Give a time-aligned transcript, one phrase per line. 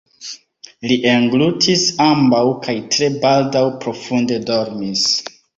[0.91, 5.09] Li englutis ambaŭ kaj tre baldaŭ profunde dormis.